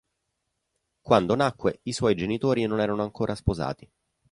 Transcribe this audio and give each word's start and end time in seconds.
Quando 0.99 1.35
nacque 1.35 1.81
i 1.83 1.91
suoi 1.91 2.15
genitori 2.15 2.65
non 2.65 2.79
erano 2.79 3.03
ancora 3.03 3.35
sposati. 3.35 3.87